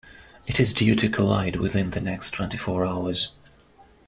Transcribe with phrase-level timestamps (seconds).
[0.47, 3.33] It is due to collide within the next twenty-four hours.